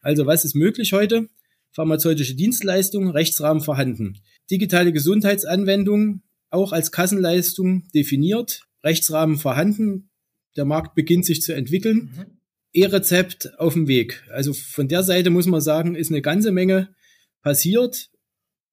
[0.00, 1.28] Also was ist möglich heute?
[1.72, 4.18] Pharmazeutische Dienstleistungen, Rechtsrahmen vorhanden.
[4.50, 10.10] Digitale Gesundheitsanwendungen, auch als Kassenleistung definiert, Rechtsrahmen vorhanden,
[10.56, 12.10] der Markt beginnt sich zu entwickeln.
[12.14, 12.26] Mhm.
[12.72, 14.22] E-Rezept auf dem Weg.
[14.30, 16.94] Also von der Seite muss man sagen, ist eine ganze Menge
[17.42, 18.10] passiert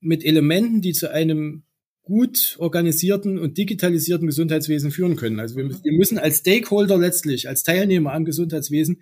[0.01, 1.63] mit Elementen, die zu einem
[2.03, 5.39] gut organisierten und digitalisierten Gesundheitswesen führen können.
[5.39, 9.01] Also wir, wir, müssen als Stakeholder letztlich, als Teilnehmer am Gesundheitswesen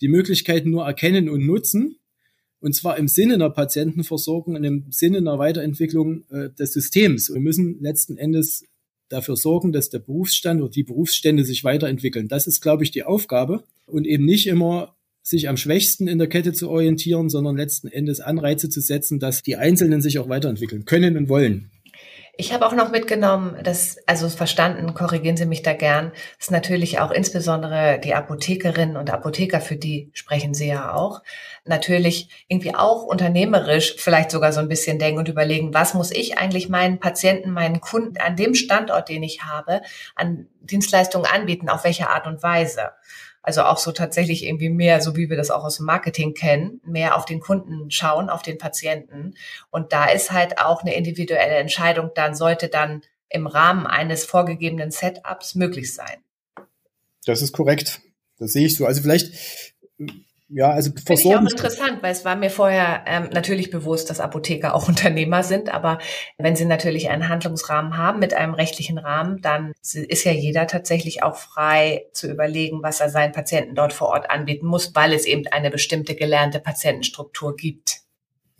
[0.00, 1.96] die Möglichkeiten nur erkennen und nutzen.
[2.58, 7.32] Und zwar im Sinne einer Patientenversorgung und im Sinne einer Weiterentwicklung äh, des Systems.
[7.32, 8.64] Wir müssen letzten Endes
[9.08, 12.28] dafür sorgen, dass der Berufsstand oder die Berufsstände sich weiterentwickeln.
[12.28, 16.28] Das ist, glaube ich, die Aufgabe und eben nicht immer sich am schwächsten in der
[16.28, 20.84] Kette zu orientieren, sondern letzten Endes Anreize zu setzen, dass die Einzelnen sich auch weiterentwickeln
[20.84, 21.70] können und wollen.
[22.40, 26.98] Ich habe auch noch mitgenommen, dass, also verstanden, korrigieren Sie mich da gern, dass natürlich
[26.98, 31.20] auch insbesondere die Apothekerinnen und Apotheker, für die sprechen Sie ja auch,
[31.66, 36.38] natürlich irgendwie auch unternehmerisch vielleicht sogar so ein bisschen denken und überlegen, was muss ich
[36.38, 39.82] eigentlich meinen Patienten, meinen Kunden an dem Standort, den ich habe,
[40.14, 42.92] an Dienstleistungen anbieten, auf welche Art und Weise.
[43.42, 46.80] Also auch so tatsächlich irgendwie mehr, so wie wir das auch aus dem Marketing kennen,
[46.84, 49.34] mehr auf den Kunden schauen, auf den Patienten.
[49.70, 54.90] Und da ist halt auch eine individuelle Entscheidung dann, sollte dann im Rahmen eines vorgegebenen
[54.90, 56.18] Setups möglich sein.
[57.24, 58.00] Das ist korrekt.
[58.38, 58.86] Das sehe ich so.
[58.86, 59.32] Also vielleicht
[60.52, 64.18] ja, also Finde ich auch interessant, weil es war mir vorher ähm, natürlich bewusst, dass
[64.18, 65.98] Apotheker auch Unternehmer sind, aber
[66.38, 71.22] wenn sie natürlich einen Handlungsrahmen haben mit einem rechtlichen Rahmen, dann ist ja jeder tatsächlich
[71.22, 75.24] auch frei zu überlegen, was er seinen Patienten dort vor Ort anbieten muss, weil es
[75.24, 78.00] eben eine bestimmte gelernte Patientenstruktur gibt.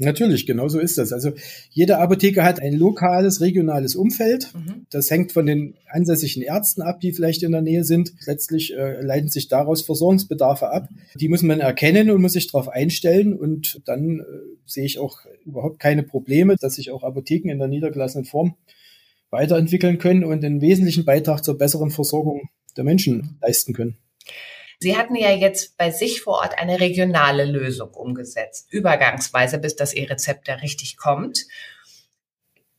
[0.02, 1.12] Natürlich, genau so ist das.
[1.12, 1.32] Also
[1.70, 4.50] jede Apotheke hat ein lokales, regionales Umfeld.
[4.54, 4.86] Mhm.
[4.88, 8.14] Das hängt von den ansässigen Ärzten ab, die vielleicht in der Nähe sind.
[8.26, 10.88] Letztlich äh, leiten sich daraus Versorgungsbedarfe ab.
[11.16, 13.34] Die muss man erkennen und muss sich darauf einstellen.
[13.34, 14.22] Und dann äh,
[14.64, 18.54] sehe ich auch überhaupt keine Probleme, dass sich auch Apotheken in der niedergelassenen Form
[19.28, 23.98] weiterentwickeln können und einen wesentlichen Beitrag zur besseren Versorgung der Menschen leisten können.
[24.82, 29.92] Sie hatten ja jetzt bei sich vor Ort eine regionale Lösung umgesetzt, übergangsweise, bis das
[29.92, 31.44] E-Rezept da richtig kommt.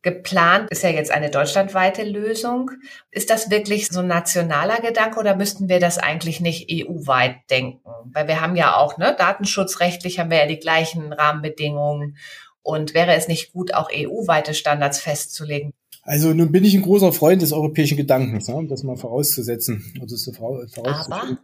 [0.01, 2.71] Geplant ist ja jetzt eine deutschlandweite Lösung.
[3.11, 7.87] Ist das wirklich so ein nationaler Gedanke oder müssten wir das eigentlich nicht EU-weit denken?
[8.11, 12.17] Weil wir haben ja auch, ne, datenschutzrechtlich haben wir ja die gleichen Rahmenbedingungen.
[12.63, 15.71] Und wäre es nicht gut, auch EU-weite Standards festzulegen?
[16.01, 19.93] Also nun bin ich ein großer Freund des europäischen Gedankens, ne, um das mal vorauszusetzen.
[20.01, 21.13] Also so vorauszusetzen.
[21.13, 21.37] Aber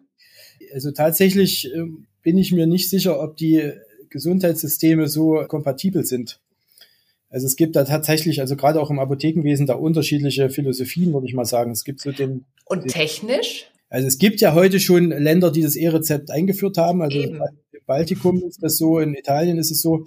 [0.73, 1.83] also tatsächlich äh,
[2.23, 3.71] bin ich mir nicht sicher, ob die
[4.09, 6.39] Gesundheitssysteme so kompatibel sind.
[7.29, 11.33] Also es gibt da tatsächlich, also gerade auch im Apothekenwesen, da unterschiedliche Philosophien, würde ich
[11.33, 11.71] mal sagen.
[11.71, 12.45] Es gibt so den.
[12.65, 13.69] Und den, technisch?
[13.89, 17.01] Also es gibt ja heute schon Länder, die das E-Rezept eingeführt haben.
[17.01, 17.35] Also Eben.
[17.35, 20.05] im Baltikum ist das so, in Italien ist es so.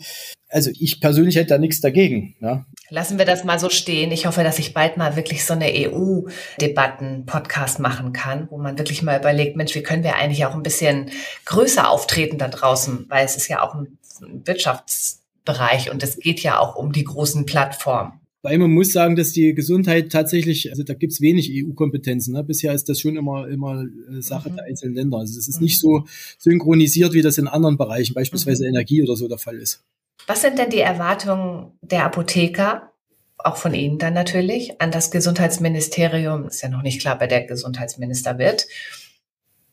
[0.48, 2.36] Also ich persönlich hätte da nichts dagegen.
[2.40, 2.66] Ja.
[2.92, 4.10] Lassen wir das mal so stehen.
[4.10, 9.04] Ich hoffe, dass ich bald mal wirklich so eine EU-Debatten-Podcast machen kann, wo man wirklich
[9.04, 11.08] mal überlegt, Mensch, wie können wir eigentlich auch ein bisschen
[11.44, 13.96] größer auftreten da draußen, weil es ist ja auch ein
[14.44, 18.14] Wirtschaftsbereich und es geht ja auch um die großen Plattformen.
[18.42, 22.34] Weil man muss sagen, dass die Gesundheit tatsächlich, also da gibt's wenig EU-Kompetenzen.
[22.34, 22.42] Ne?
[22.42, 24.56] Bisher ist das schon immer, immer äh, Sache mhm.
[24.56, 25.18] der einzelnen Länder.
[25.18, 25.64] Also es ist mhm.
[25.64, 26.06] nicht so
[26.38, 28.70] synchronisiert, wie das in anderen Bereichen, beispielsweise mhm.
[28.70, 29.84] Energie oder so der Fall ist.
[30.26, 32.92] Was sind denn die Erwartungen der Apotheker,
[33.38, 36.48] auch von Ihnen dann natürlich, an das Gesundheitsministerium?
[36.48, 38.66] Ist ja noch nicht klar, wer der Gesundheitsminister wird.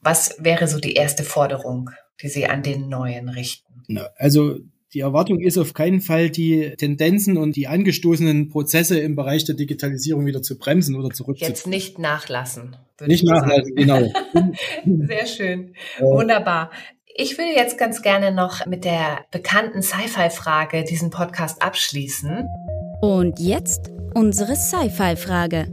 [0.01, 1.89] Was wäre so die erste Forderung,
[2.21, 3.99] die Sie an den Neuen richten?
[4.15, 4.59] Also
[4.93, 9.55] die Erwartung ist auf keinen Fall, die Tendenzen und die angestoßenen Prozesse im Bereich der
[9.55, 11.53] Digitalisierung wieder zu bremsen oder zurückzuziehen.
[11.53, 12.77] Jetzt nicht nachlassen.
[13.05, 14.11] Nicht nachlassen, genau.
[14.85, 15.75] Sehr schön.
[15.99, 16.71] Wunderbar.
[17.19, 22.47] Ich würde jetzt ganz gerne noch mit der bekannten Sci-Fi-Frage diesen Podcast abschließen.
[23.01, 25.65] Und jetzt unsere Sci-Fi-Frage.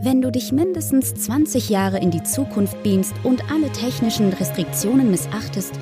[0.00, 5.78] Wenn du dich mindestens 20 Jahre in die Zukunft beamst und alle technischen Restriktionen missachtest,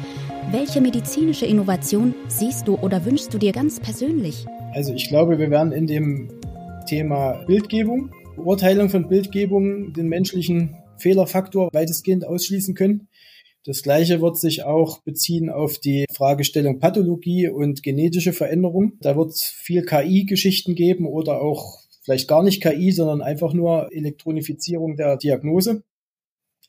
[0.50, 4.44] welche medizinische Innovation siehst du oder wünschst du dir ganz persönlich?
[4.72, 6.32] Also ich glaube, wir werden in dem
[6.88, 13.06] Thema Bildgebung, Beurteilung von Bildgebung, den menschlichen Fehlerfaktor weitestgehend ausschließen können.
[13.66, 18.98] Das Gleiche wird sich auch beziehen auf die Fragestellung Pathologie und genetische Veränderung.
[19.00, 23.88] Da wird es viel KI-Geschichten geben oder auch vielleicht gar nicht KI, sondern einfach nur
[23.90, 25.82] Elektronifizierung der Diagnose.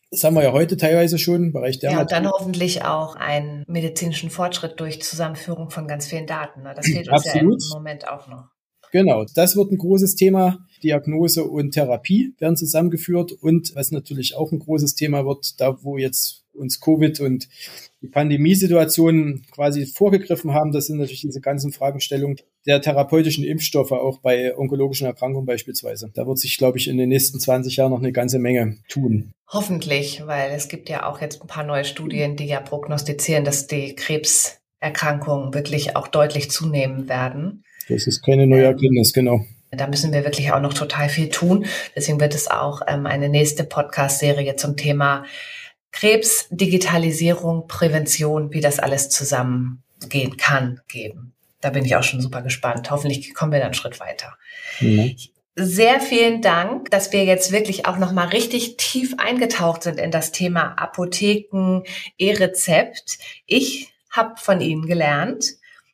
[0.10, 1.91] Das haben wir ja heute teilweise schon im Bereich der.
[1.91, 6.63] Ja, und dann hoffentlich auch einen medizinischen Fortschritt durch Zusammenführung von ganz vielen Daten.
[6.63, 6.73] Ne?
[6.73, 7.62] Das fehlt uns Absolut.
[7.62, 8.45] ja im Moment auch noch.
[8.93, 10.60] Genau, das wird ein großes Thema.
[10.81, 15.97] Diagnose und Therapie werden zusammengeführt und was natürlich auch ein großes Thema wird, da wo
[15.97, 17.48] jetzt uns Covid und
[18.02, 24.20] die Pandemiesituation quasi vorgegriffen haben, das sind natürlich diese ganzen Fragestellungen der therapeutischen Impfstoffe, auch
[24.20, 26.12] bei onkologischen Erkrankungen beispielsweise.
[26.13, 29.32] Da wird sich, glaube ich, in den nächsten 20 Jahren noch eine ganze Menge tun.
[29.48, 33.68] Hoffentlich, weil es gibt ja auch jetzt ein paar neue Studien, die ja prognostizieren, dass
[33.68, 37.63] die Krebserkrankungen wirklich auch deutlich zunehmen werden.
[37.88, 39.46] Das ist keine neue Erkenntnis, genau.
[39.72, 41.65] Da müssen wir wirklich auch noch total viel tun.
[41.96, 45.26] Deswegen wird es auch ähm, eine nächste Podcast-Serie zum Thema
[45.95, 51.34] Krebs, Digitalisierung, Prävention, wie das alles zusammengehen kann, geben.
[51.62, 52.91] Da bin ich auch schon super gespannt.
[52.91, 54.38] Hoffentlich kommen wir dann einen Schritt weiter.
[54.81, 55.15] Mhm.
[55.55, 60.12] Sehr vielen Dank, dass wir jetzt wirklich auch noch mal richtig tief eingetaucht sind in
[60.12, 61.84] das Thema Apotheken,
[62.17, 63.17] E-Rezept.
[63.45, 65.45] Ich habe von Ihnen gelernt,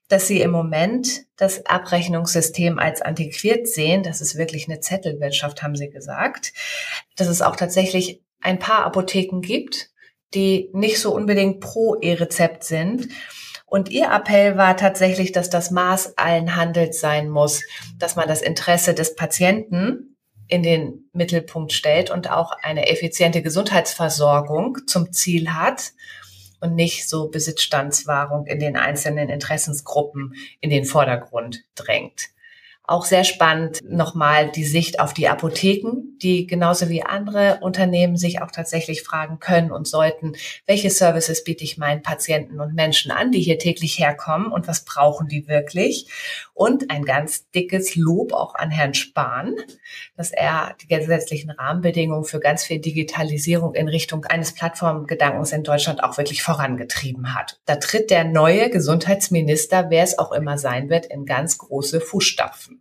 [0.07, 4.01] dass Sie im Moment das Abrechnungssystem als antiquiert sehen.
[4.01, 6.53] Das ist wirklich eine Zettelwirtschaft, haben Sie gesagt.
[7.15, 9.90] Dass es auch tatsächlich ein paar Apotheken gibt,
[10.33, 13.09] die nicht so unbedingt pro E-Rezept sind.
[13.65, 17.63] Und ihr Appell war tatsächlich, dass das Maß allen Handels sein muss,
[17.97, 20.17] dass man das Interesse des Patienten
[20.47, 25.93] in den Mittelpunkt stellt und auch eine effiziente Gesundheitsversorgung zum Ziel hat
[26.59, 32.29] und nicht so Besitzstandswahrung in den einzelnen Interessensgruppen in den Vordergrund drängt.
[32.91, 38.41] Auch sehr spannend nochmal die Sicht auf die Apotheken, die genauso wie andere Unternehmen sich
[38.41, 40.33] auch tatsächlich fragen können und sollten,
[40.65, 44.83] welche Services biete ich meinen Patienten und Menschen an, die hier täglich herkommen und was
[44.83, 46.07] brauchen die wirklich?
[46.53, 49.55] Und ein ganz dickes Lob auch an Herrn Spahn,
[50.17, 56.03] dass er die gesetzlichen Rahmenbedingungen für ganz viel Digitalisierung in Richtung eines Plattformgedankens in Deutschland
[56.03, 57.57] auch wirklich vorangetrieben hat.
[57.63, 62.80] Da tritt der neue Gesundheitsminister, wer es auch immer sein wird, in ganz große Fußstapfen.